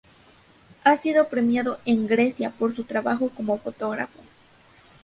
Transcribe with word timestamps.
Ha 0.83 0.97
sido 0.97 1.27
premiado 1.27 1.77
en 1.85 2.07
Grecia 2.07 2.49
por 2.49 2.75
su 2.75 2.85
trabajo 2.85 3.29
como 3.37 3.59
fotógrafo. 3.59 4.19